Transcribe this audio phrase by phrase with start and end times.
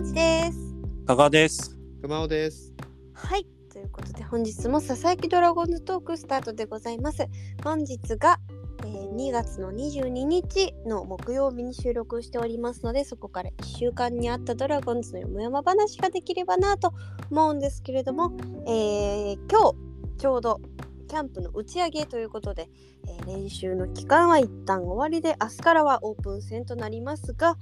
[0.00, 0.58] もちです。
[1.06, 1.78] 加賀です。
[2.00, 2.72] 熊尾です。
[3.12, 3.44] はい。
[3.70, 7.26] ということで本日もささやきドラゴンズトークスタートでございます。
[7.62, 8.38] 本日が、
[8.82, 16.94] えー2月の22日の木曜日に収録しておりますのでそこから1週間にあったドラゴンズのよもやま話ができればなと
[17.30, 18.32] 思うんですけれども、
[18.66, 19.76] えー今日
[20.16, 20.62] ちょうど
[21.08, 22.70] キャンプの打ち上げということで、
[23.06, 27.58] えー練習の期間は一旦終わりで明日からはオープン戦となりますが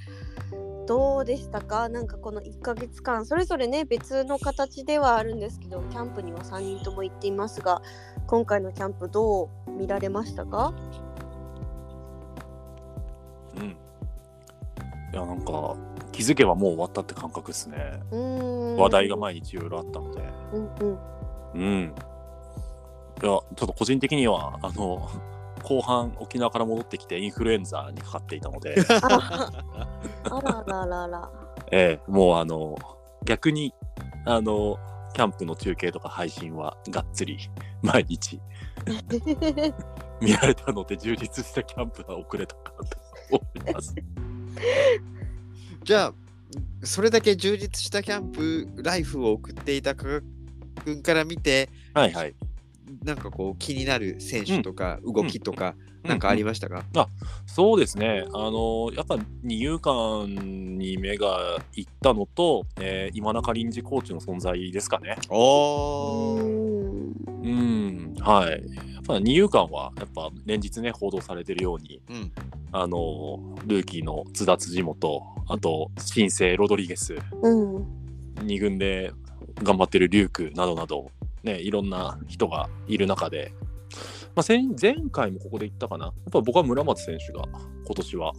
[0.89, 1.89] どうでしたか？
[1.89, 7.83] なんかこの1ヶ月間それぞれね別の形ではあるんですけどキャンプには3人とも行っていますが
[8.27, 10.73] 今回のキャンプどう見られましたか？
[13.57, 13.65] うん。
[15.13, 15.75] いや、なんか、
[16.13, 18.01] 気づけばもう終わったって感覚ですね。
[18.13, 20.23] うーん話題が毎日いろいろあったので。
[20.53, 20.99] うんうん
[21.55, 21.83] うん。
[21.83, 21.95] いや、
[23.23, 25.09] ちょっと個人的には、あの、
[25.63, 29.17] 後半、沖縄から戻ってきてインフルエンザにかかっていたので、あら
[30.25, 31.31] あらららら
[31.71, 32.77] ええもうあの、
[33.25, 33.75] 逆に、
[34.25, 34.79] あの、
[35.15, 37.39] キャンプの中継とか配信はがっつり
[37.83, 38.41] 毎日
[40.21, 42.99] 見られたので充実したキャンプが遅れたかなと
[43.31, 43.95] 思います。
[45.85, 46.15] じゃあ、
[46.83, 50.21] それだけ充実したキャンプライフを送っていた加賀
[50.85, 52.35] 君から見て、はいはい。
[53.05, 56.85] なんかこう気になる選手とか動きとか、うんなんかありましたか、
[57.47, 60.27] そうですね、あのやっぱ二遊間
[60.79, 65.17] に目がいったのと、えー今中臨時コーチの存在ですかね。
[65.29, 66.41] おー。
[66.41, 68.51] うーんうん、はい。
[68.53, 68.57] や
[69.01, 72.33] っぱ二遊間は、やっぱ連日ね、報道されてるように、うん。
[72.71, 77.87] あのルーキーの津田辻元、あと新生ロドリゲス、うん
[78.45, 79.13] 二軍で
[79.63, 81.11] 頑張ってるリュークなどなど、
[81.43, 83.53] ね、いろんな人がいる中で、
[84.35, 87.45] まあ、前前回もここで言ったかな、やっぱ僕は村松選手が
[87.85, 88.33] 今年は、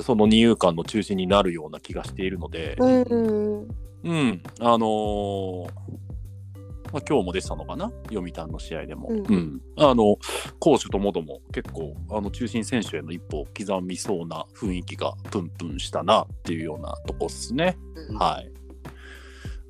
[0.00, 3.68] その二遊間の中心になるような気がしているので、うん。
[4.04, 5.66] うん、あのー
[6.92, 9.08] まあ、今日も出てたのかな、読谷の試合でも。
[9.10, 9.26] うん。
[9.26, 9.60] うん。
[9.76, 10.16] あの
[10.58, 17.76] 攻守ともども結構あの中心選手への一歩を刻みそうな雰囲気がプンプンしたなっていうようなとこっすね。
[18.08, 18.16] うん。
[18.16, 18.50] はい。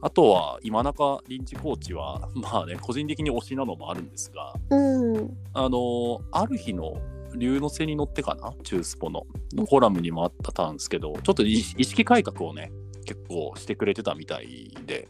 [0.06, 5.37] あとは今中臨時コーチは、 まあね、個人的に推しなのもあるんですが、うん。
[5.53, 6.97] あのある日の
[7.37, 9.27] 竜の背に乗ってかな、中スポの。
[9.53, 12.71] のコラムにもあったんですけど、ちょっと意意識改革をね、
[13.05, 15.09] 結構してくれてたみたいで、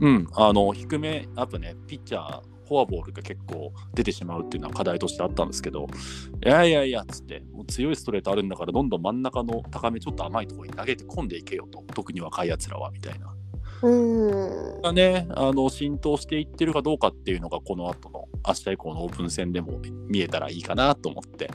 [0.00, 5.88] うんあの低め、やっぱね、ピッチャー、フォアボールが結構出てしまうっていうのは課題としてあったんですけど、
[6.42, 13.34] いやいやいや、つって、もう強いストレートあるんだから、どんどん真ん中の高め、ちょっと甘いところに投げて込んでいけよと、特に若いやつらは、みたいな。
[13.82, 21.50] うんがね、あの浸透していってるかどうかっていうのが、この後の明日以降のオープン戦でも見えたらいいかなと思って、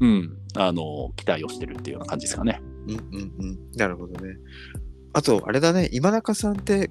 [0.00, 2.60] うん、あの期待をしてるっていうような感じですかね。
[2.88, 3.58] うんうんうん。
[3.76, 4.36] なるほどね。
[5.12, 6.90] あと、あれだね、今中さんって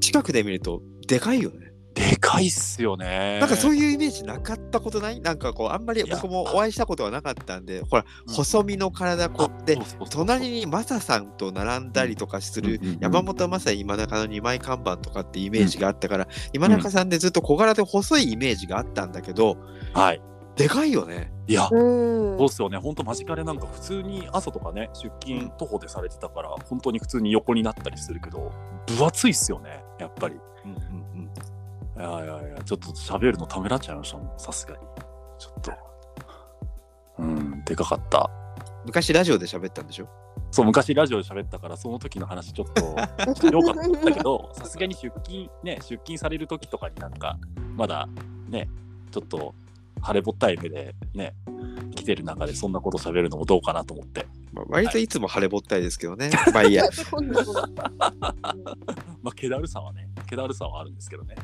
[0.00, 1.67] 近くで見るとでかいよね。
[1.98, 3.38] でかいっすよね。
[3.40, 5.20] なんかそういうイメージなかったことない？
[5.20, 8.34] なんかこう、あんまり僕もお会いしたことはなかったんで、ほら、うん。
[8.34, 10.08] 細身の体こうでそうそうそうそう。
[10.10, 19.56] 隣にマサさんと並んだりとかする山本昌今中の2枚看板とかってイメージがあったから、今中さんでずっと小柄で細いイメージがあったんだけど、
[19.92, 20.22] はい。
[20.54, 21.32] でかいよね。
[21.46, 22.38] いや、うん。
[22.38, 28.52] そうっすよね、本当間近でなんか普通に朝とかね、出勤徒歩でされてたから、本当に普通に横になったりするけど、
[28.86, 30.34] 分厚いっすよね、やっぱり。
[30.34, 30.87] いうん
[31.98, 32.18] うんうん。
[32.18, 34.78] やいやいや、ちょっと喋るのためらっちゃいましたもん、さすがに。
[35.38, 35.72] ちょっと。
[37.18, 38.30] うん、でかかった。
[38.84, 40.08] 昔ラジオで喋ったんでしょ？
[40.50, 42.80] そう、昔ラジオで喋ったから、その時の話ちょっと
[43.34, 47.38] してよかったんだけど、 さすがに出勤、ね、出勤される時とかになんか、
[47.76, 48.08] まだ
[48.48, 48.68] ね、
[49.10, 49.54] ちょっと
[50.00, 51.34] 晴れぼったい目でね、
[51.94, 54.26] 来てる中でそんなこと喋るのもどうかなと思って。
[54.52, 56.30] まあ、割といつも晴れぼったいですけどね。
[56.54, 56.84] まあいいや。
[59.22, 61.34] まあ、気だるさはね、気だるさはあるんですけどね、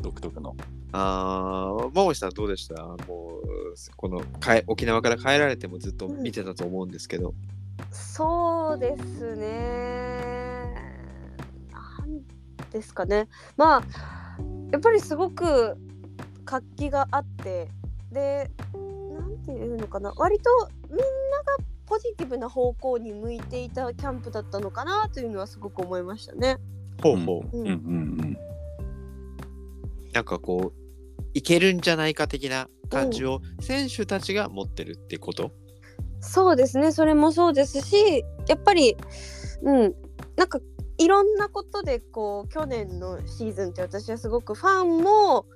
[0.00, 0.56] 独特の。
[0.92, 2.84] あー、ももさんどうでした？
[2.84, 7.34] もう、このかえ沖縄から帰られてもずっと見てたと思うんですけど。
[7.90, 10.74] そうですね。
[11.72, 12.20] なん
[12.70, 13.28] ですかね。
[13.56, 13.82] まあ
[14.72, 15.76] やっぱりすごく
[16.44, 17.68] 活気があって
[18.12, 18.50] で
[19.18, 20.50] なんていうのかな割と
[20.88, 21.04] みんなが
[21.86, 26.58] ポジティブな方向に向いていたキャンプだったのかなというのはすごく思いましたね。
[27.02, 27.56] ほうほう。
[27.56, 28.29] うんうんうん
[30.12, 35.52] なんかこう、いけるんじゃないか的な感じを選手たちが持ってるってこと？
[36.20, 36.92] そうですね。
[36.92, 38.96] それもそうですしやっぱり
[39.62, 39.94] うん。
[40.36, 40.58] なんか
[40.98, 45.46] いろんなことでこう去年のシーズンって私はすごくファンも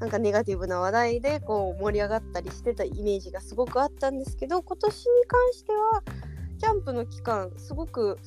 [0.00, 6.02] なんかネガティブな話題でこう盛り上がったりしてたイメージがすごくあったんですけど今年に関しては
[6.58, 8.18] キャンプの期間すごく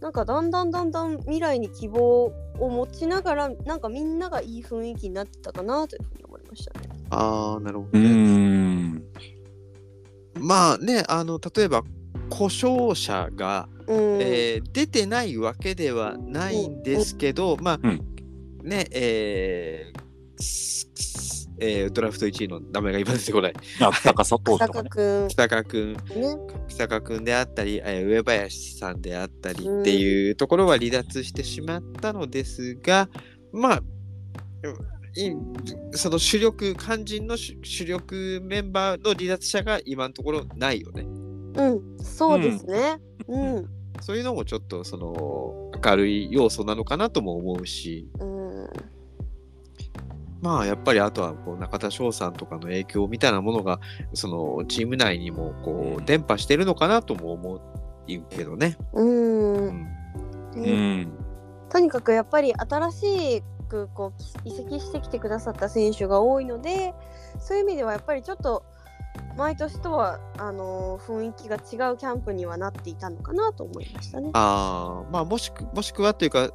[0.00, 2.26] なんかだんだんだんだん未来に希望
[2.58, 6.88] を持ちながらなんかみんながいい雰囲気になってたかなというふうに思いましたね。
[7.10, 8.08] ああ、なるほうどね。
[8.10, 9.02] ん。
[10.38, 11.82] まあね、あの、例えば、
[12.28, 18.04] 故障者が、うん、えー出てないわけではないんですけど、まあ、うん
[18.62, 20.05] ね、えー
[21.58, 23.54] えードラフト1位の名前が今出てこない。
[23.80, 25.28] あ、高佐藤とかね。
[25.30, 26.00] 坂くんね。
[26.68, 33.08] 北川君であったり、えー上林さんであったりうんっていうところは離脱してしまったのですが、
[33.52, 33.82] まあ、
[35.14, 35.32] い
[35.92, 41.02] その主力、肝心の主主力メンバーの離脱者が今のところないよね。
[41.02, 42.98] うん、そうですね。
[43.28, 43.66] うん。
[44.02, 48.35] そういうのもちょっとその明るい要素なのかなとも思うし、うん。
[50.46, 53.80] まあやっぱりあとはこう中田翔さんとかの影響みたいなものが
[54.14, 57.60] そのチーム内にもこううん伝播してるのかなとも思う
[58.06, 58.76] けどね。
[58.92, 59.54] うん。
[59.56, 59.86] うん
[60.54, 61.12] うねん。
[61.68, 64.12] とにかくやっぱり新しくこ
[64.44, 66.94] う移籍してきてくださった選手が多いので
[67.40, 68.62] そういう意味ではやっぱりちょっと
[69.36, 74.30] 毎年とはあのー雰囲気が違うキャンプにはなっていたのかなと思いましたね。
[74.32, 76.50] ああまあもしくもしくはというか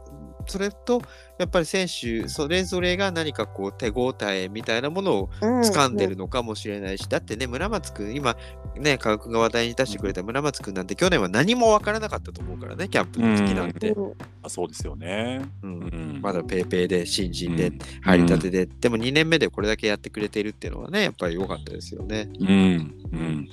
[0.48, 1.02] それと
[1.38, 8.36] やっぱり選手それぞれが何かこう手応えみたいなものを掴んでるのかもしれないし、だってね村松くん今
[8.76, 15.42] ね科学が話題に出してくれた村松くんなんて去年は何も分からなかったと思うからねキャンプの時なんて、うんあそうですよね。
[15.62, 16.20] うんうん。
[16.22, 22.28] まだペーペーで新人でうん入りたてで、でも2年目でこれだけやってくれているっていうのはねやっぱり良かったですよね。
[22.40, 22.50] うん。
[22.50, 23.50] うん。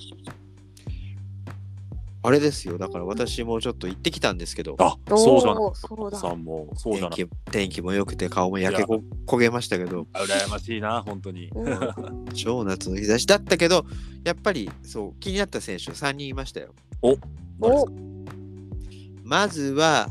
[2.21, 2.79] あれですよ。
[2.79, 4.75] だから私もちょっと行ってきたんですけど。
[4.79, 6.19] あ、そうじゃなそうだ。
[6.19, 7.17] さんも、そうじゃない。
[7.17, 10.07] 天気天気も良くて顔も焼けこ焦げましたけど。
[10.13, 11.49] あ羨ましいな、本当に。
[11.55, 12.25] うん。
[12.35, 13.87] 超夏の日差しだったけど
[14.25, 16.75] やっぱりそう気になった選手3人いましたよ。
[17.03, 17.23] おか？
[19.23, 20.09] まずは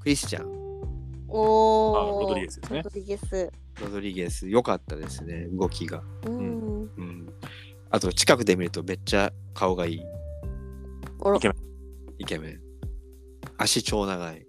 [0.00, 0.54] クリスチャン。
[1.28, 1.98] おー。
[1.98, 2.82] あロドリゲスですね。
[2.82, 3.52] ロドリゲス。
[3.82, 6.02] ロドリゲス良かったですね動きが。
[6.26, 6.90] うん。
[6.96, 7.26] うん、
[7.90, 10.02] あと近くで見るとめっちゃ顔がいい
[11.36, 11.54] イケメ
[12.18, 12.60] イケメン。
[13.58, 14.44] 足超長い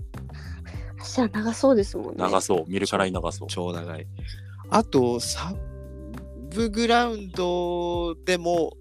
[1.00, 2.16] 足は長そうですもんね。
[2.18, 2.66] 長そう。
[2.68, 3.48] 見るからに長そう。
[3.50, 4.08] 超長い。
[4.70, 5.54] あとサ
[6.54, 8.74] ブグラウンドでも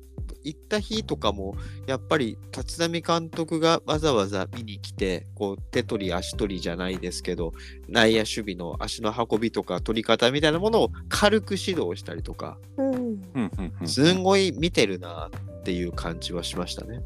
[0.45, 7.53] 行った日とかもやっぱり立浪監督がわざわざ見に来てこう手取り足取りじゃないですけど
[7.89, 12.95] 内野守備の足の運びとか取り方みたいなものを軽く指導したりとかうん。
[12.95, 17.01] うんうんうんすんごい見てるなっていう感じはしましたね。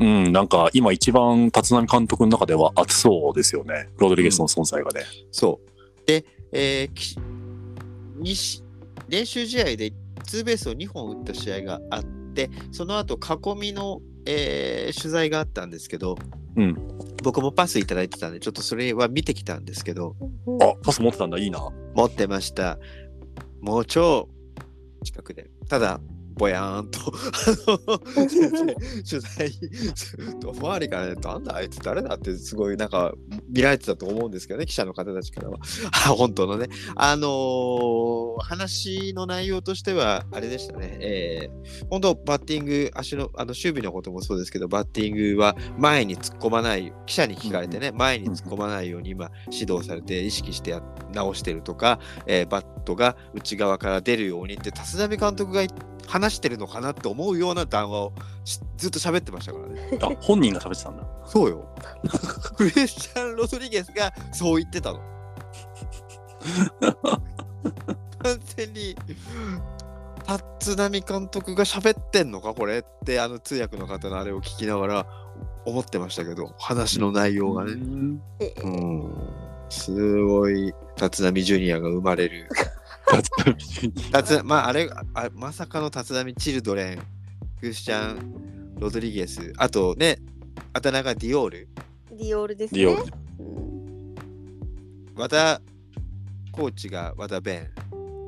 [0.00, 3.88] うん、なんか今一番立浪監督の中では熱そうですよね。
[3.98, 5.02] ロドリゲスの存在がね。
[5.30, 6.06] そう。
[6.06, 7.28] で、えー
[9.08, 9.92] 練習試合で
[10.24, 16.16] ツーベースを2本打った試合があって、その後囲みの、えー取材があったんですけど、
[16.56, 16.76] うん
[17.22, 20.14] 僕もパスいただいてたんで、ちょっとそれは見てきたんですけど、
[20.46, 21.68] うんあ、パス持ってたんだ、いいな。
[21.94, 22.78] 持ってました。
[23.60, 24.28] もう超
[25.04, 25.50] 近くで。
[25.68, 26.00] ただ、
[26.38, 27.98] ぼやーんと、あの
[29.08, 29.52] 取材、
[30.42, 33.12] 周りからね、なんだあいつ誰だってすごいなんか
[33.50, 35.58] 見られてたと思うんですけどね、記者の方たちからは。
[36.06, 36.68] あ 本当のね。
[36.96, 40.96] あのー話の内容としては、あれでしたね。
[41.00, 55.62] えー、本当バッティング、足の、あの、守備のこともそうですけど、バッティングは前に突っ込まない、記者に聞かれてね、前に突っ込まないように今指導されて意識してや直してるとか、えーバットが内側から出るようにって、立浪監督が
[56.08, 58.12] 話してるのかなって思うような談話を
[58.44, 59.98] しずっと喋ってましたからね。
[60.00, 61.04] あ、本人が喋ってたんだ。
[61.26, 61.68] そうよ。
[62.56, 65.00] クリスチャン・ロドリゲスがそう言ってたの。
[68.20, 68.96] 完全に、
[70.60, 75.06] 立浪監督が喋ってんのかこれって、あの通訳の方のあれを聞きながら
[75.66, 77.72] 思ってましたけど、話の内容がね。
[77.72, 79.12] うんえうん。
[79.68, 82.48] すごい、立浪ジュニアが生まれる。
[84.14, 86.98] 立浪まあ、あれあ、まさかの立浪チルドレン、
[87.60, 90.18] クリスチャン・ロドリゲス、あとね、
[90.72, 91.68] あだ名がディオール。
[92.12, 92.80] ディオールですね。
[92.80, 94.14] ディオールうん
[95.14, 95.60] 和田
[96.52, 97.70] コーチが和田弁、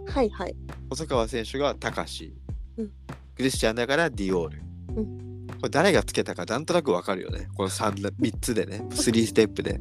[0.07, 0.57] はいはい。
[0.89, 2.35] 細川選手が高志、
[2.77, 2.91] うん
[3.37, 4.63] クリスチャンだからディオール。
[4.97, 7.49] うこれ誰がつけたかなんとなくわかるよね。
[7.55, 9.81] この 3, 3つでね、3ステップで。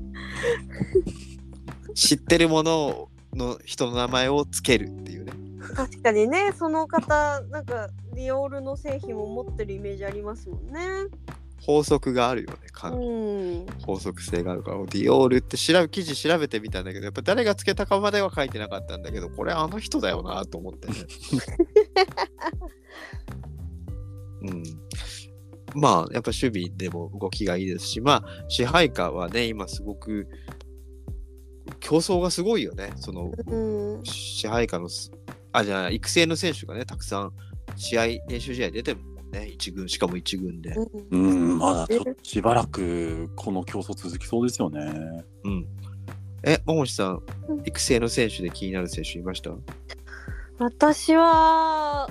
[1.95, 5.33] 知ってるものの人の名前をつけるっていうね。
[5.75, 10.79] 確かにね、その方、なんかディオールの製品も持ってるイメージありますもんね。
[11.61, 12.57] 法則があるよね。
[12.71, 13.65] かうん。
[13.85, 20.93] 法則性があるから、ディオールって調べ記事調べてみたんだけど、やっぱ誰がつけたかまでは書いてなかったんだけど、これあの人だよなと思ってね。
[24.41, 24.63] うん。
[25.75, 30.27] まあ、やっぱ守備でも動きがいいですし、まあ、支配下はね、今すごく、
[31.89, 32.91] 競争がすごいよね。
[32.97, 35.11] その、うん支配下のす、
[35.51, 37.33] あ、じゃあ、育成の選手がね、たくさん
[37.75, 39.47] 試合、練習試合出てるもんね。
[39.47, 40.75] 一軍、しかも一軍で。
[41.09, 45.23] うん、まだちょっとしばらくこの競争続きそうですよね。
[45.43, 45.67] うん。
[46.43, 49.49] え、桃地さんうん、育成の選手で気になる選手いました？
[50.59, 52.07] 私は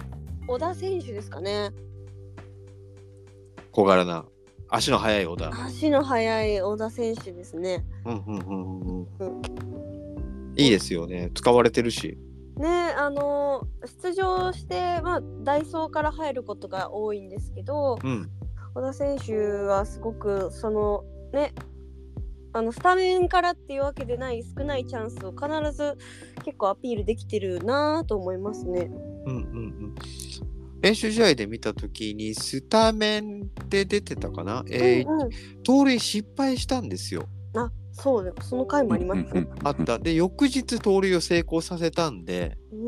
[0.49, 1.71] 小田選手ですかね。
[3.71, 4.27] 小柄な。
[4.71, 5.51] 足の速い小田。
[5.65, 7.85] 足の速い小田選手ですね。
[8.05, 9.43] うんうんうんうんううん。
[10.57, 11.31] いいですよね。
[11.35, 12.19] 使われてるし。
[12.57, 13.69] ねあの
[14.03, 18.29] 出場して、まあ、ダイソーから入ることが多いんですけどうん。
[18.75, 21.53] 小田選手はすごくそのね
[22.53, 25.97] あのスタメンからっていうわけでない少ないチャンスを必ず
[26.45, 28.91] 結構アピールできてるなと思いますね。
[29.27, 29.58] うんうんうん。
[30.81, 34.65] 練習試合で見たときに、スタメンで出てたかな？
[34.71, 35.29] えーうんうん
[35.65, 37.29] 盗塁失敗したんですよ。
[37.55, 39.47] あそうだその回もありますね。
[39.65, 39.99] あった。
[39.99, 42.79] で、翌日盗塁を成功させたんで、うん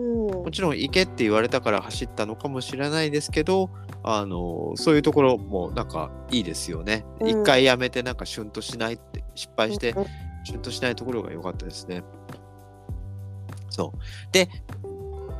[0.44, 3.70] もちろん行けって言われたから走ったのかもしれないですけど、
[4.04, 7.04] あのそういうところもなんかいいですよね。
[7.20, 10.04] うん一、回やめてなんかシュンとしないって失敗してうん
[10.44, 12.02] シュンとしないところが良かったですね。
[13.68, 13.99] そう。
[14.32, 14.49] で、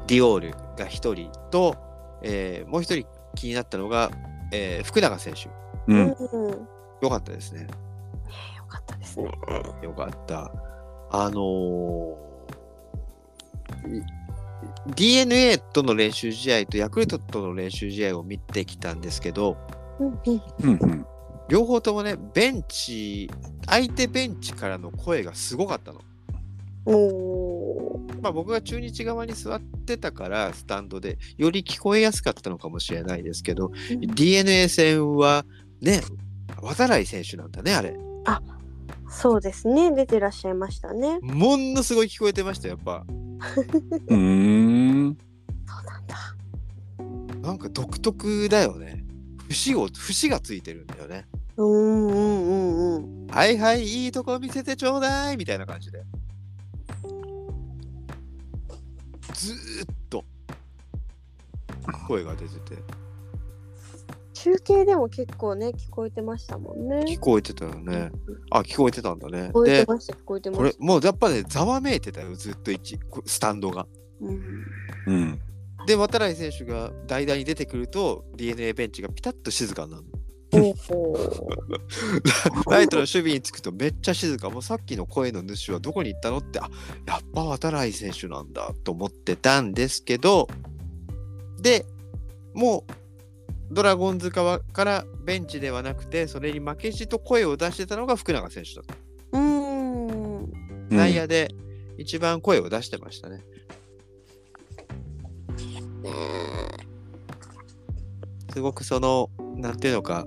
[0.09, 1.77] ディオールが一人と、
[2.23, 4.11] えーもう一人気になったのが、
[4.53, 5.49] えー福永選手。
[5.49, 5.51] う。
[5.89, 6.69] うんんうん
[7.03, 7.63] 良かったですね。
[7.63, 9.31] よかったですね。
[9.83, 10.53] よかった。
[11.11, 12.31] あのー
[13.99, 14.03] い
[14.95, 19.57] DNA との練習試合とヤクルトとの練習試合を見てきたんですけど、
[19.99, 21.07] うんうんうんうん。
[21.49, 23.31] 両方ともね、ベンチ、
[23.67, 26.01] 相手ベンチからの声がすごかったの。
[28.21, 33.73] まあ僕が中日側に座ってたから、スタンドで、より聞こえやすかったのかもしれないですけど、
[34.15, 35.45] DNA 戦は
[35.81, 36.03] ね、
[36.63, 37.97] 渡来選手なんだね、あれ。
[39.11, 41.19] そうですね出てらっしゃいましたね。
[41.21, 43.05] ものすごい聞こえてました、やっぱ。
[44.09, 45.19] うーん。
[45.67, 47.47] そうなんだ。
[47.49, 49.05] なんか独特だよね。
[49.49, 51.27] 節を、節がついてるんだよね。
[51.57, 53.27] うんうんうんうん。
[53.27, 56.05] はいはい、いいとこ見せてちょうだいみたいな感じで。
[59.41, 60.23] ずーっと
[62.07, 62.83] 声が出てて、
[64.35, 67.05] 中継でも結構ね聞こえてましたもんね。
[67.09, 68.11] 聞こえてたよね。
[68.51, 69.53] あ、聞こえてたんだね聞。
[69.53, 70.85] こえでて、ました聞こえてまこれした。
[70.85, 73.87] もうやっぱね、ざわめいてたよ、ずっと一こスタンドが。
[74.21, 74.43] うん
[75.07, 75.41] うん。
[75.87, 80.20] で、渡来選手が代打に出てくると、DNA ベンチがピタッと静かになるの。
[82.69, 84.51] ライトの守備につくとめっちゃ静か。
[84.51, 86.69] もうさっきの声の主はどこに行ったのって、あ
[87.07, 90.49] やっぱ渡来選手なんだと思ってたんですけど、
[91.61, 91.87] で、
[92.53, 92.93] もう
[93.75, 98.95] ドラゴンズ側からベンチではなくて、それに負けじと声を出してたのが福永選手だった。
[99.33, 99.51] うーん。
[100.91, 101.55] 内野で
[101.97, 103.45] 一番声を出してましたね。
[106.03, 106.30] ね
[108.53, 110.27] すごくその、なんていうのか、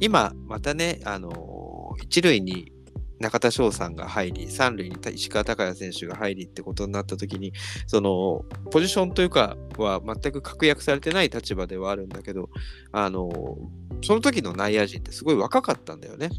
[0.00, 2.72] 今またね、あのー一塁に
[3.20, 7.52] 中田翔さんが入り、三塁に石川昂弥選手が入りってことになった時に、
[7.86, 12.50] その、ポジションというかは全く確約されてない立場ではあるんだけど、
[12.92, 16.30] あのーその時の内野陣ってすごい若かったんだよね。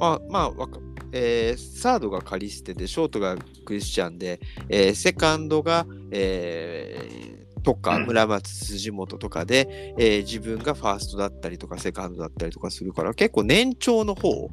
[0.00, 0.78] あ、まあ、わか
[1.12, 4.40] えーサードがカリステで、ショートがクリスチャンで、
[4.70, 14.50] えーセカンドが、えーとか、うん村松辻元とかで、えー自分がファーストだったりとか、セカンドだったりとかするから、結構年長の方。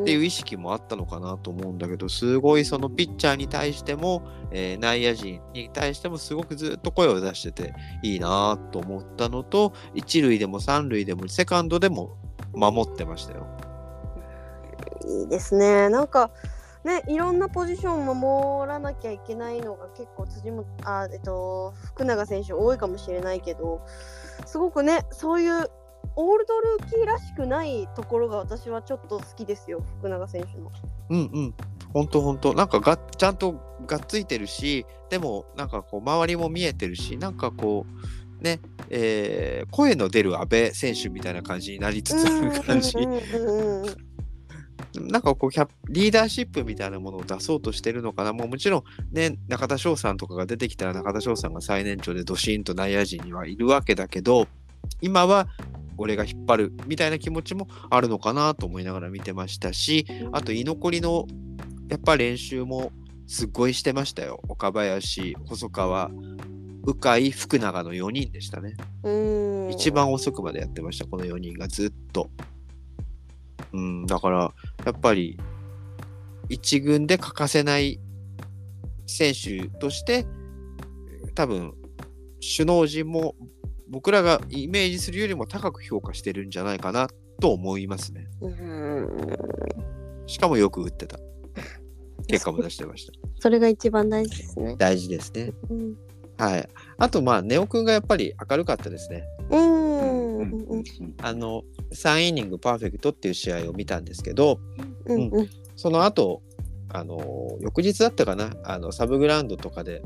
[0.00, 12.16] っていう意識もあったのかなと思うんだけど、すごいそのピッチャーに対しても、えー内野陣に対してもすごくずっと声を出してていいなと思ったのと、一塁でも三塁でもセカンドでも
[12.54, 13.46] 守ってましたよ。
[15.06, 15.88] いいですね。
[15.88, 16.30] なんか
[16.84, 23.84] ね、いろんなポジションを守らなきゃいけないのが結構辻もあえっと福永選手多いかもしれないけど、
[24.46, 25.66] すごくねそういう
[26.16, 30.70] オールドルーキーらしくないところが私はちょっと好きですよ福永選手の。
[31.10, 31.54] うんうん。
[31.92, 32.54] ほんとほんと。
[32.54, 37.84] なんかがちゃんとがっついてるし、でもなんかこう周りも見えてるし、なんかこ
[38.40, 42.96] う、ね、えー声の出る阿部選手みたいな感じになりつつある感じ。
[44.94, 48.32] なんかこうキャリーダーシップみたいなものを出そうとしてるのかな。
[48.32, 54.46] もうもちろんね、中田翔さんとかが出てきたら中田翔さんが最年長でドシーンと内野陣にはいるわけだけど、
[55.00, 55.48] 今は
[55.96, 61.26] 俺が引っ張るみたいな気持ちもあるのかなと思いながら見てましたし、あと居残りの
[61.88, 62.92] やっぱ練習も
[63.26, 64.40] すっごいしてましたよ。
[64.48, 66.10] 岡林、細川、
[66.84, 68.76] 鵜飼福永の4人でしたね。
[69.02, 69.70] うん。
[69.70, 72.30] 一番遅くまでやってましたこの4人がずっと。
[73.72, 74.52] うんだから
[74.84, 75.38] やっぱり
[76.48, 78.00] 一軍で欠かせない
[79.06, 80.26] 選手として
[81.34, 81.74] 多分
[82.40, 83.34] 首脳陣も
[83.88, 87.08] 僕らがイメージするよりも高く評価してるんじゃないかな
[87.40, 88.26] と思いますね。
[88.40, 89.08] うん。
[90.26, 91.18] しかもよく打ってた。
[92.28, 93.12] 結果も出してました。
[93.40, 94.76] それが一番大事ですね。
[94.78, 95.52] 大事ですね。
[95.68, 95.96] うん。
[96.38, 96.68] はい。
[96.98, 99.24] あとまあネオくんがやっぱり明るかったですね。
[99.50, 100.19] うん。
[101.22, 104.60] あの3イニングパーフェクトっていう試合を見たんですけど、
[105.06, 105.28] うん。
[105.32, 105.50] うん。
[105.76, 106.42] その後、
[106.92, 110.02] あの翌日だったかな、あのサブグラウンドとかで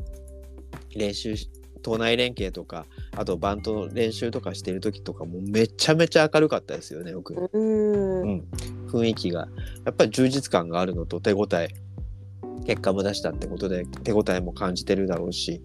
[0.95, 1.50] 練習し、
[1.83, 2.87] 党内連携とか、
[3.17, 7.35] あとバントの練習とかしてる時とかもめちゃめちゃ明るかったですよね、僕。
[7.35, 8.45] うん。
[8.88, 9.49] 雰囲気が。
[9.85, 11.69] やっぱり充実感があるのと手応え、
[12.67, 15.62] 結果も出したってことで手応えも感じてるだろうし、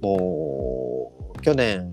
[0.00, 1.92] もう去年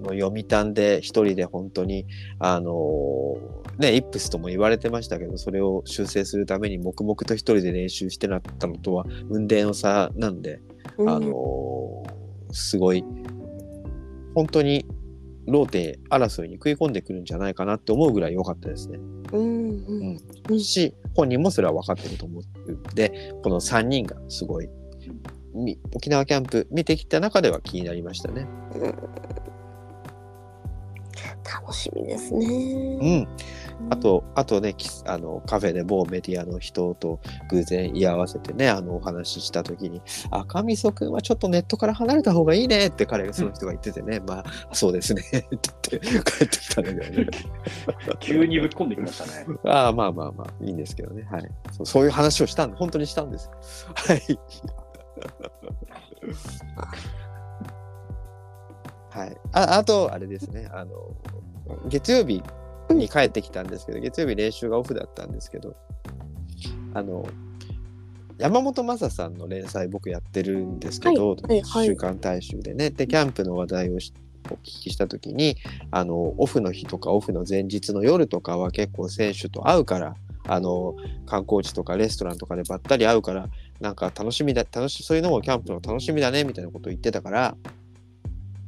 [0.00, 2.06] の読谷で一人で本当に、
[2.38, 3.36] あの
[3.78, 10.60] ね、イップスとも言われてましたけど、それを修正するために黙々と一人で練習してなったのとは運命の差なんで、
[10.98, 11.08] うん。
[11.08, 12.04] あの
[12.52, 13.04] すごい、
[14.34, 14.86] 本当に
[15.46, 18.98] ローテ争いに食い込んでくるんじゃないかなって思うぐらい良かったですね。
[19.32, 19.40] うん。
[19.40, 20.20] うん。
[20.50, 24.68] うんし、本人もそれは分かってると思うんで、この3人がすごい、
[25.54, 28.46] み沖縄キャンプ見てきた中では気になりましたね。
[31.46, 32.46] 楽しみですね。
[33.00, 33.88] うん。
[33.90, 45.46] あと、あとね、きあのカフェで某メディアの人と偶然居合わせてね、あのお話ししたときに、赤みそくんはちょっとネットから離れた方がいいねって彼がその人が言っててね、まあ、そうですねって
[45.90, 47.28] 言って帰ってきたんだけどね。
[48.20, 49.46] 急にぶっ込んできましたね。
[49.66, 51.26] ああ、まあまあまあ、いいんですけどね。
[51.30, 51.48] はい。
[51.72, 53.50] そうそういう話をしたん本当にしたんです。
[53.94, 54.22] はい。
[59.16, 59.36] はい。
[59.52, 60.68] ああと、あれですね。
[60.72, 60.94] あの、
[61.88, 62.42] 月曜日
[62.90, 65.74] に帰ってきたんですけど、月曜日練習がオフだったんですけど、
[66.92, 67.26] あの、
[68.38, 72.90] 山本昌さんの連載僕やってるんですけど、はいはいはい週刊大衆でね。
[72.90, 74.12] で、キャンプの話題をし
[74.50, 75.56] お聞きしたときに、
[75.90, 80.14] あの、オフの日とかオフの前日の夜とかは結構選手と会うから、
[80.46, 80.94] あの、
[81.26, 83.48] 観光地とかレストランとかでばったり会うから、
[83.80, 87.56] なんか楽しみだ、楽し、そういうのもキャンプの楽しみだね、みたいなことを言ってたから、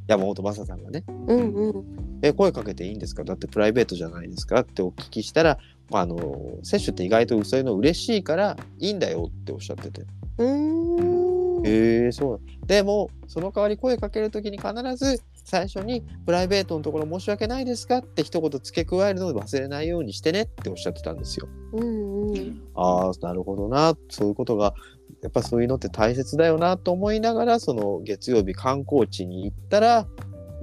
[0.09, 2.19] 山本昌さんがね、うんうん。
[2.23, 3.23] え、声かけていいんですか？
[3.23, 5.59] だってプライベートじゃないですかってお聞きしたら、
[5.91, 10.01] まあ、あの、選手って意外とそういうの嬉しいからいいんだよっておっしゃってて。
[10.39, 12.41] うえそう。
[12.65, 21.47] でも、その代わり声かけるときに必ず最初にプライベートのところ申し訳ないですかって一言付け加えるのを忘れないようにしてねっておっしゃってたんですよ。
[21.73, 22.61] うんうん。
[22.75, 23.95] ああ、なるほどな。
[24.09, 24.73] そういうことが、
[25.21, 30.07] やっぱそういうのって大切だよなと思いながら、その月曜日観光地に行ったら、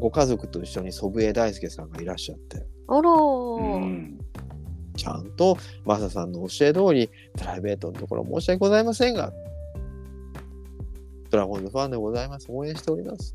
[0.00, 3.76] ご家族と一緒に祖父江大輔さんがいらっしゃって、あらうー。
[3.78, 4.18] ん。
[4.96, 9.32] ちゃんとマサさんの教え通り、プライベートのところ申し訳ございませんが、
[11.30, 12.46] ドラゴンズファンでございます。
[12.48, 13.34] 応援しております。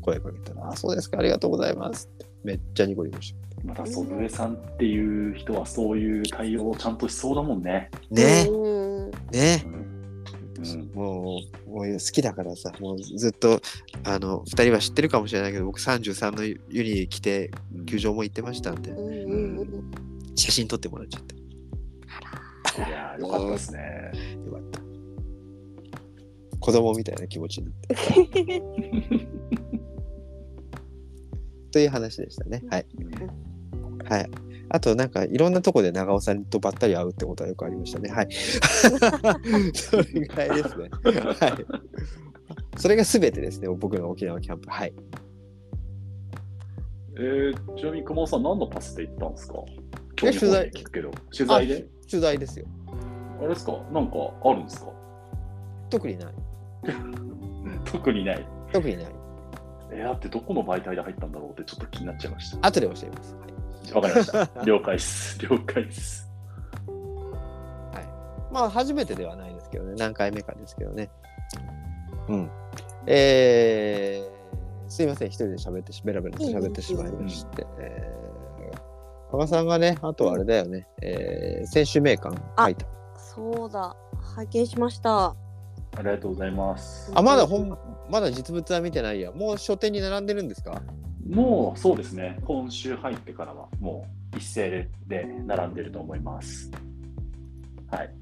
[0.00, 2.08] 声かけたら、あ、そうですか、ありがとうございます。
[2.44, 7.90] めっちゃニコニコしまた祖父江さんっていう人はそういう対応をちゃんとしそうだもんね。
[8.10, 8.14] た。
[8.14, 9.83] ねうんねうん。
[10.94, 13.60] もう、もう好きだからさ、もうずっと、
[14.04, 19.90] あの、二人は知ってるかもしれないけど、僕33のユニ着て、うん球場も行ってましたんで、うんうんうん。
[20.36, 21.34] 写真撮ってもらっちゃって。
[21.34, 21.38] い
[22.80, 24.12] やー、よかったですね。
[24.46, 24.80] よかった。
[26.60, 27.94] 子供みたいな気持ちになって。
[31.70, 32.62] という話でしたね。
[32.70, 32.86] はい。
[34.08, 34.30] はい。
[34.70, 38.10] あと、なんか、いろんなとこで長尾さんとばったり会うってことはよくありましたね。
[38.10, 38.28] はい。
[39.74, 40.90] それぐらいですね。
[41.02, 42.78] はい。
[42.78, 44.70] それが全てですね、僕の沖縄キャンプ。
[44.70, 44.92] はい。
[47.16, 49.54] えー、ちなみに熊尾さん何のパスで行ったんですか？
[50.24, 51.10] え取材聞くけど。
[51.36, 51.86] 取材で？
[52.10, 52.66] 取材ですよ。
[53.40, 53.72] あれですか？
[53.92, 54.90] なんかあるんですか？
[55.90, 56.34] 特にない。
[57.84, 58.46] 特にない。
[58.72, 59.06] 特にない。
[59.94, 62.66] えー、だってどこの媒体で入ったんだろうってちょっと気になっちゃいました。
[62.66, 63.34] 後で教えます。
[63.34, 63.40] は
[63.90, 63.92] い。
[63.92, 64.50] わかりました。
[64.64, 65.38] 了解です。
[65.38, 66.24] 了解です。
[68.54, 69.94] まあ、初めてではないですけどね。
[69.98, 71.10] 何回目かですけどね。
[72.28, 72.50] うん。
[73.04, 75.28] えー、すいません。
[75.28, 77.66] 一人で喋ってし、ベラベラと喋ってしまいまして。
[77.80, 80.86] えー、加賀さんがね、あとあれだよね。
[81.02, 82.86] えー、選手名鑑書いた。
[83.16, 83.96] そうだ。
[84.36, 85.34] 拝見しました。
[85.96, 87.10] ありがとうございます。
[87.14, 87.78] あ、まだ本、
[88.10, 89.32] まだ実物は見てないや。
[89.32, 90.82] もう書店に並んでるんですか？
[91.28, 96.70] もうそうですね、今週入ってからはもう一斉で並んでると思います。
[97.90, 98.14] はい。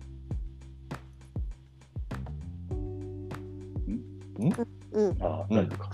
[4.38, 4.52] うん。
[5.20, 5.90] あ、うん大丈夫か。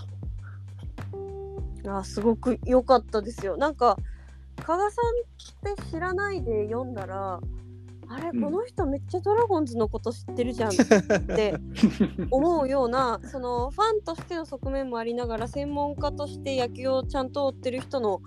[1.97, 3.57] あすごく良かったですよ。
[3.57, 3.97] なんか
[4.57, 5.01] 加賀さ
[5.71, 7.39] んって知らないで読んだら
[8.09, 10.75] あれ、うんこの人めっちゃドラゴンズのこと知ってるじゃんっ
[11.27, 11.53] て
[12.31, 18.21] 思うようなそのファンとしての側面もありながら専門家として野球をちゃんと追ってる人の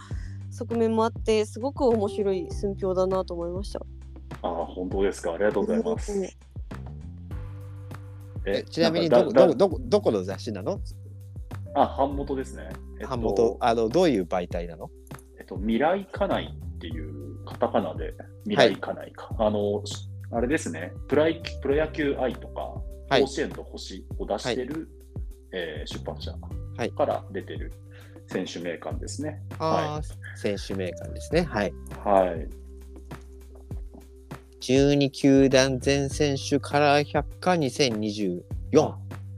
[0.51, 3.81] 側面もあってすごく面白い寸評だなと思いました。
[4.43, 5.33] ああ、本当ですか。
[5.33, 6.13] ありがとうございます。
[6.19, 6.29] うん
[8.45, 10.81] えちなみにどこどこどこどこの雑誌なの？
[11.75, 12.71] あ、版元ですね。
[13.01, 13.57] えっと版元？
[13.61, 14.91] あのどういう媒体なの？
[15.39, 19.35] えっと、未来家内っていうカタカナで未来家内か。
[19.39, 22.61] あの、しあれですね、プロ野球プロ野球愛とか、
[23.09, 24.89] はい甲子園と星を出してる、
[25.53, 26.33] えー出版社
[26.79, 27.73] はいから出てる
[28.27, 29.43] 選手名鑑ですね。
[29.59, 31.43] ああ、選手名鑑ですね。
[31.43, 31.73] はい。
[32.03, 32.49] はい。
[34.61, 38.43] 12球団全選手カラー百科2024。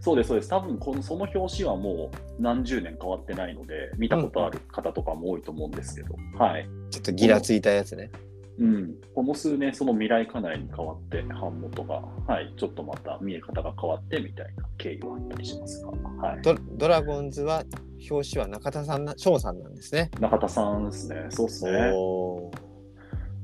[0.00, 0.48] そうです、そうです。
[0.50, 6.68] 多分このその表紙はもう何十年変わってないので、見たことある方とかも多いと思うんですけど、はい。
[6.90, 8.10] ちょっとギラついたやつね。
[8.56, 15.90] うん、この数年、その未来家内に変わって、版元が、はい、ちょっとまた見え方が変わってみたいな経緯はあったりしますが、
[16.28, 17.64] はい、ドドラゴンズは
[18.08, 20.10] 表紙は中田さんな翔さんなんですね。
[20.20, 21.72] 中田さんですね、そうですね、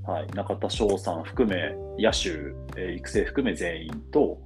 [0.07, 2.29] はい、中田翔さん含め、野手、
[2.81, 4.41] えー育成含め全員と、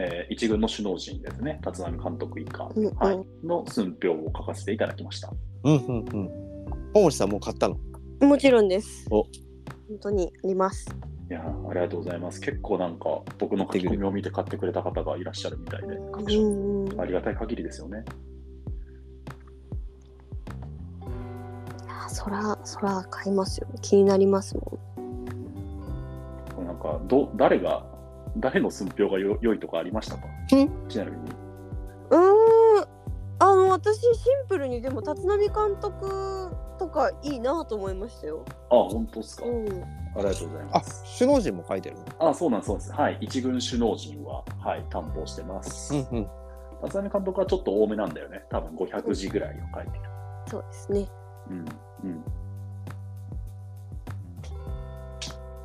[0.00, 5.32] えー一軍の首脳陣ですね、立浪監督以下、うんうんはい、の寸評を書かせていただきました。
[5.64, 6.04] うんうんうん。
[6.94, 7.76] 本森さんもう買ったの？
[8.20, 9.06] もちろんです。
[9.10, 9.24] お
[9.88, 10.86] 本当にあります。
[11.28, 12.40] いやーありがとうございます。
[12.40, 17.00] 結構なんか、僕の書き込みを見て買ってくれた方がいらっしゃるみたいで、う各所んうん。
[17.00, 18.04] ありがたい限りですよね。
[21.88, 23.66] あそらそら買いますよ。
[23.82, 26.64] 気になりますもん。
[26.64, 27.84] なんかど誰が
[28.40, 30.22] 誰の寸評がよ良いとかありましたか？
[30.48, 31.16] ちなみに。
[32.10, 32.88] うーん
[33.40, 34.08] あの私シ
[34.44, 38.44] ンプルにでも立浪監督とかいいなと思いましたよ。
[38.70, 39.44] あ、本当ですか。
[39.46, 39.68] うん。
[39.68, 41.18] ありがとうございあます。
[41.18, 43.00] 首脳陣も書いてるのあ、そうなんです、そうなんです。
[43.00, 43.18] はい。
[43.20, 45.94] 一軍首脳陣は、はい、担保してます。
[45.94, 46.28] うんうん。
[46.84, 48.42] 立浪監督はちょっと多めなんだよね。
[48.50, 50.04] 多分500字ぐらいを書いてる。
[50.48, 51.08] そうですね。
[51.50, 51.64] うん。
[52.04, 52.24] うん。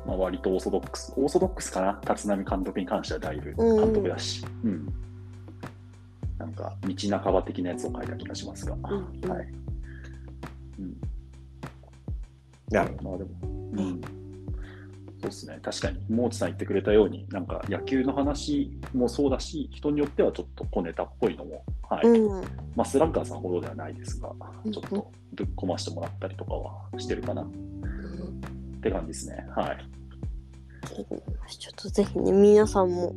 [0.06, 1.12] まあ、割とオーソドックス。
[1.16, 2.00] オーソドックスかな？
[2.08, 4.44] 立浪監督に関してはだいぶ監督だし。
[4.62, 4.92] うん。
[6.38, 8.74] なんか、道半ば的なやつを書いた気がしますが。
[8.74, 9.48] うんはい。
[10.78, 10.96] うん。
[12.70, 13.10] なるほど。
[13.10, 14.00] まあでも、うん。
[14.00, 15.58] そうですね。
[15.62, 22.06] 確かに、モーチさん言ってくれたように、なんか野球の話もそうだし、人によってはちょっと小ネタっぽいのも、はい。
[22.06, 22.44] うん。
[22.76, 24.30] まあ、スラッガーさんほどではないですが、
[24.64, 27.46] うんちょっとぶっ込ましてもらったりとかはしてるかな
[28.84, 29.46] って感じですね。
[29.56, 29.78] はい。
[31.58, 33.14] ちょっとぜひね皆さんも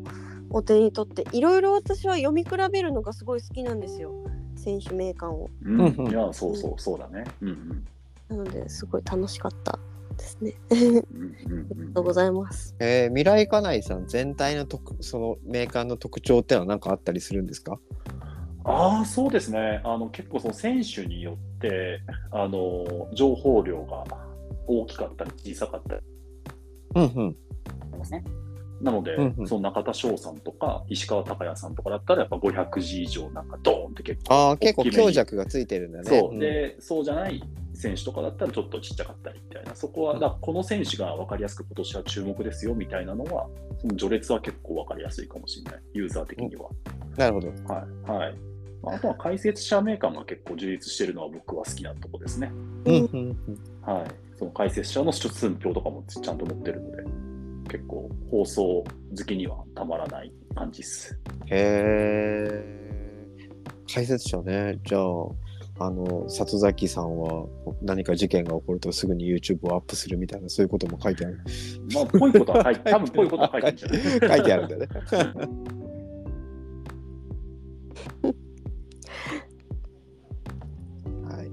[0.50, 4.14] お手に取っていろいろ私は読み比べるのがすごい好きなんですよ
[4.56, 5.50] 選手名鑑を。
[5.64, 7.26] うん、うんうんいや、そうそう、そうだね。
[7.42, 7.88] うんうん。
[8.30, 9.78] なのですごい楽しかった
[10.16, 10.54] ですね。
[10.70, 12.74] うんうんありうんがとうございます。
[12.80, 17.78] えー、未来家内さん全体の特そのメーカーの特徴ってのは何かあったりするんですか？
[18.64, 19.82] ああ、そうですね。
[19.84, 22.02] あの結構その選手によって、
[22.32, 24.06] あの情報量が
[24.68, 26.02] 大きかったり小さかったり
[26.96, 27.32] うんうん。
[27.32, 27.38] し
[27.98, 28.24] ますね。
[28.82, 36.04] なので、うんうんその中田翔さんとか石川昂弥さんとかだったらやっぱ500字以上なんかドーンって結構ああ、結構強弱がついてるんだね。
[36.06, 37.42] そう、んで、そうじゃない
[37.74, 43.48] 選手とかだったらちょっとちっちゃかったりみたいな、そこは、だこの選手が分かりやすく今年は注目ですよみたいなのは、
[43.80, 46.70] その序列は結構分かりやすいかもしれない、ユーザー的には。
[47.18, 47.48] なるほど。
[47.48, 48.12] はい。
[48.12, 48.36] はい。
[48.84, 52.52] まああとは解説者名鑑が結構充実してるのは僕は好きなとこですね。
[52.86, 53.58] うんうんうん。
[53.82, 54.27] はい。
[54.38, 57.04] その解説者の出寸評とかもちゃんと持ってるので、
[57.70, 58.84] 結構放送
[59.18, 61.20] 好きにはたまらない感じです。
[61.48, 62.88] へえ。
[63.94, 64.80] 解説者ね。
[64.86, 65.04] じゃあ、
[65.80, 67.46] あの、里崎さんは
[67.82, 71.40] 何か事件が起こるとすぐに YouTube をアップするみたいな、そういうことも書いてある。
[71.94, 74.88] まあ、ぽいことは書いて、 多分ぽいことは書いてるんじゃない書いてあるんだよね。
[81.30, 81.52] はい。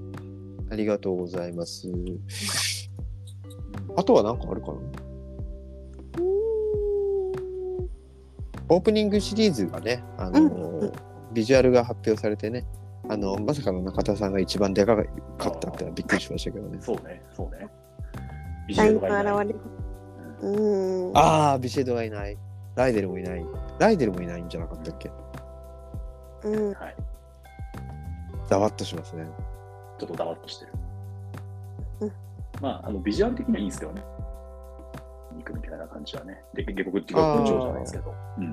[0.71, 1.87] ありがとうございます。
[3.97, 4.73] あとは何かあるかな？
[8.67, 10.91] オープニングシリーズがね、あのうん
[11.33, 12.65] ビジュアルが発表されてね、
[13.09, 15.05] あのまさかの中田さんが一番でかかっ
[15.59, 16.77] たってのはびっくりしましたけどね。
[16.81, 17.67] そうね、そうね。
[18.67, 19.59] ビジュアラインルがいないが現れる。
[20.41, 21.17] うん。
[21.17, 22.37] ああ、ビシエドがいない。
[22.75, 23.45] ライデルもいない。
[23.79, 25.11] ライデルもいないんじゃなかったっけ？
[26.43, 26.73] うん。
[26.73, 26.95] はい。
[28.49, 29.25] ざわっとしますね。
[29.99, 30.71] ちょっとだわっとしてる。
[32.57, 34.03] うんまあ、あのビジュアル的にはいいんですけどね。
[35.35, 36.43] 肉みたいな感じはね。
[36.53, 38.13] で、下克上じゃないですけど。
[38.37, 38.51] うん。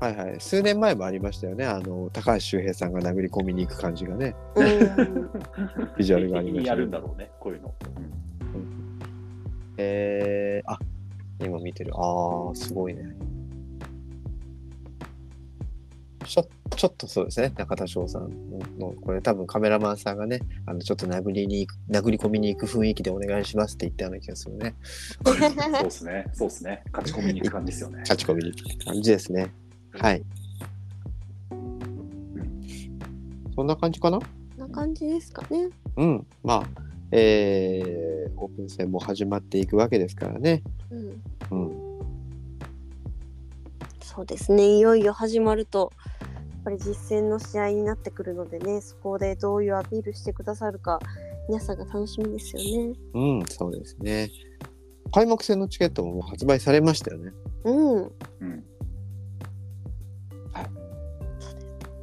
[0.00, 0.40] はいはい。
[0.40, 1.64] 数年前もありましたよね。
[1.64, 4.34] あの、高橋周平さんが殴り込みに行く感じがね。
[4.56, 5.30] うん
[5.96, 7.74] ビジュアルがありましたねやるんだろうね、こういうの。
[9.76, 10.78] えー、あ、
[11.40, 11.92] 今見てる。
[11.94, 13.04] ああ、すごいね。
[16.24, 16.48] ちょ
[16.82, 18.28] ちょっとそうですね、中田翔さん
[18.76, 24.74] の、これ多分カメラマンさんがね、あのちょっと殴りに行く、殴り込みに行く雰囲気でお願いしますって言ったような気がするね。
[25.24, 26.82] そうですね、そうですね。
[26.92, 27.98] 勝ち込みに行く感じですよね。
[28.00, 29.52] 勝ち込みに行く感じですね。
[29.92, 30.24] はい。
[33.54, 34.18] そんな感じかな？
[34.58, 35.68] な感じですかね。
[35.96, 36.26] うん。
[36.42, 36.66] まあ、
[37.12, 40.64] えー、オープン戦も始まっていくわけですからね。
[40.90, 41.92] うん、うん。
[44.00, 44.78] そうですね。
[44.78, 45.92] いよいよ始まると、
[46.62, 50.98] ぱり実戦の試合になってくるのでね、そこでどういうアピールしてくださるか、
[51.48, 52.94] 皆さんが楽しみですよね。
[53.14, 54.30] うん、そうですね。
[55.12, 57.32] 開幕戦のチケットももう発売されましたよね。
[57.64, 57.96] うん、
[58.40, 58.64] うん。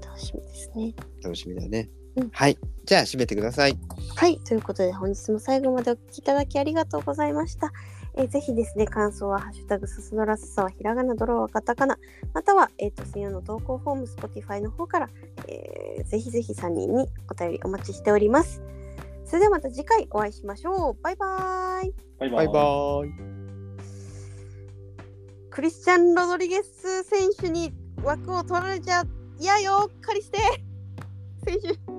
[0.01, 0.93] 楽しみですね。
[1.23, 1.89] 楽しみだね。
[2.15, 2.57] うんはい。
[2.85, 3.77] じゃあ、締めてください。
[4.15, 7.71] はい、ということで本日も最後までお聞きいただきありがとうございました。
[8.19, 11.97] えーぜひですね、感想はハッシュタグすすのらすさはひらがな、ドローはカタカナ、
[12.33, 15.09] または、えー、と専用の投稿フォーム、Spotify の方から、
[15.47, 18.61] えーぜひぜひ3人にお便りお待ちしております。
[19.25, 21.03] それではまた次回お会いしましょう。
[21.03, 21.93] バイバーイ。
[22.19, 23.11] バイバイバーイ。
[25.49, 27.71] クリスチャン・ロドリゲス選手に
[28.03, 29.03] 枠を取られちゃ
[29.39, 30.39] 嫌よ、カリステ
[31.45, 31.98] 選手。